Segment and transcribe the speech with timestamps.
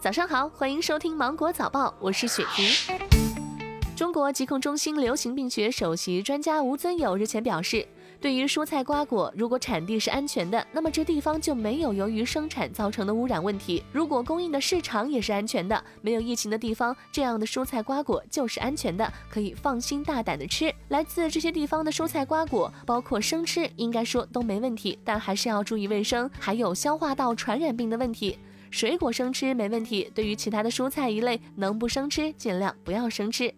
[0.00, 2.64] 早上好，欢迎收听芒果早报，我是雪婷。
[3.96, 7.84] 中国疾控中心流行病学首席专家吴尊友日前表示，
[8.20, 20.72] 对于蔬菜瓜果，如果产地是安全的，那么这地方就没有由于生产造成的污染问题；如果供应的市场也是安全的，没有疫情的地方，这样的蔬菜瓜果就是安全的，可以放心大胆的吃。
[20.90, 28.38] 来自这些地方的蔬菜瓜果，包括生吃，应该说都没问题，但还是要注意卫生，还有消化道传染病的问题。
[28.70, 33.52] 水果生吃没问题，对于其他的蔬菜一类，能不生吃尽量不要生吃。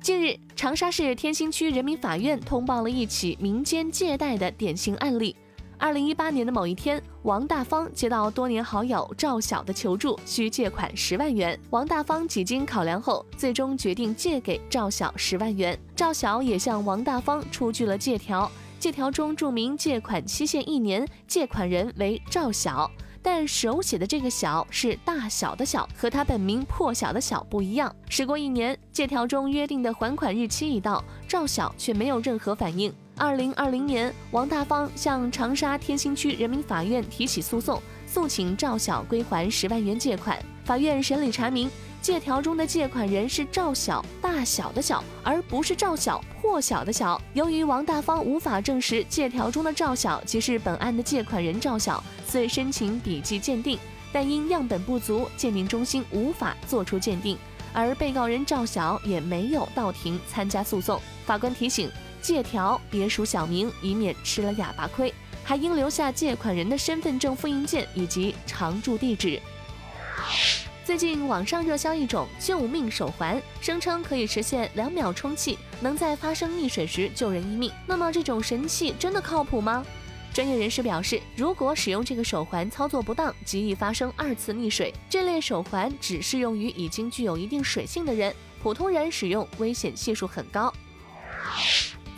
[0.00, 5.34] 近日，长沙市天心区人民法院通报了一起民间借贷的典型案例。
[5.78, 11.58] 二零一八年的某一天，王大方接到多年好友赵晓的求助，需借款十万元。
[11.70, 15.78] 王大方几经考量后，最终决定借给赵晓十万元。
[15.96, 22.90] 赵晓也向王大方出具了借条，借条中注明借款期限一年，借款人为赵晓。
[23.26, 27.90] 但手写的这个“小”是大小的“小”，和他本名破晓的“小”不一样。
[28.10, 32.92] 时过一年，借条中约定的还款日期已到，赵晓却没有任何反应。
[33.16, 40.38] 二零二零年，王大方向长沙天心区人民法院提起诉讼，诉请赵晓归还十万元借款。
[40.62, 41.70] 法院审理查明。
[42.04, 47.18] 借条中的借款人是赵晓，大小的小，而不是赵晓破晓的晓。
[47.32, 53.78] 由于王大方无法证实借条中的赵晓即是本案的借款人赵晓，遂申请笔迹鉴定，
[54.12, 57.38] 但因样本不足，鉴定中心无法作出鉴定，
[57.72, 61.00] 而被告人赵晓也没有到庭参加诉讼。
[61.24, 65.10] 法官提醒：借条别署小名，以免吃了哑巴亏，
[65.42, 69.40] 还应留下借款人的身份证复印件以及常住地址。
[70.84, 77.72] 最近网上热销一种救命手环，声称可以实现两秒充气，能在发生溺水时救人一命。
[77.86, 79.82] 那么这种神器真的靠谱吗？
[80.34, 84.92] 专业人士表示，如果使用这个手环操作不当，极易发生二次溺水。
[85.08, 90.70] 这类手环只适用于已经具有一定水性的人，普通人使用危险系数很高。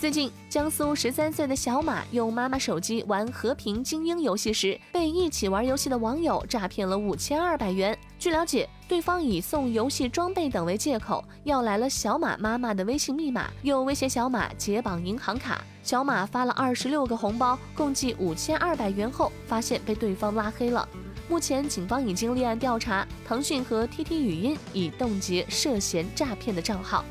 [0.00, 7.96] 最近，江苏十三岁的小马用妈妈手机玩《和平精英》游戏时，被一起玩游戏的网友诈骗了五千二百元。
[8.26, 15.62] 据了解，对方以送游戏装备等为借口，要来了小马妈妈的微信密码，又威胁小马解绑银行卡。
[15.84, 20.88] 小马发了二十六个红包，共计五千二百元后，发现被对方拉黑了。
[21.28, 27.04] 目前，警方已经立案调查，腾讯和 TT 语音已冻结涉嫌诈骗的账号。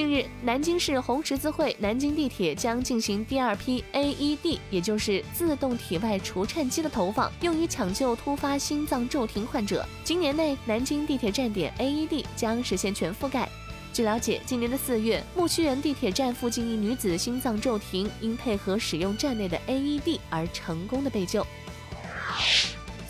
[0.00, 9.86] 近日，南京市红十字会南京地铁将进行第二批 AED，也就是自动体外除颤机的投放，用于抢救突发心脏骤停患者。
[10.02, 13.46] 今年内，南京地铁站点 AED 将实现全覆盖。
[13.92, 21.46] 据了解，今年的四月，木樨园地铁站附近一女子心脏骤停，因配合使用站内的 AED 而成功的被救。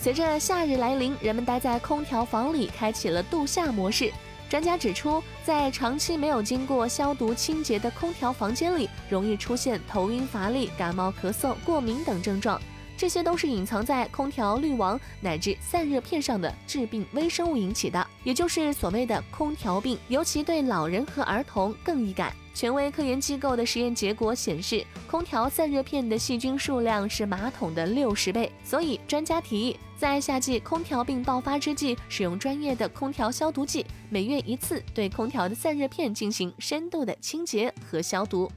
[0.00, 4.12] 随着夏日来临，人们待在空调房里，开启了度夏模式。
[4.50, 12.60] 专家指出，在长期没有经过消毒清洁的空调房间里，容易出现头晕、乏力、感冒、咳嗽、过敏等症状，
[12.96, 22.34] 这些都是隐藏在空调滤网乃至散热片上的致病微生物引起的，也就是所谓的空调病，尤其对老人和儿童更易感。
[22.52, 29.76] 权威科研机构的实验结果显示，空调散热片的细菌数量是马桶的六十倍，所以专家提议。
[29.96, 38.50] 在夏季空调病爆发之际，使用专业的空调消毒剂，每月一次对空调的散热片进行深度的清洁和消毒。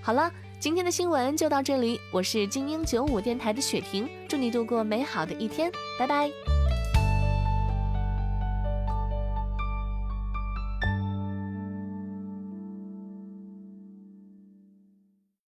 [0.00, 6.30] 好了，今天的新闻就到这里，我是精英九五电台的雪婷，祝你度过美好的一天，拜拜。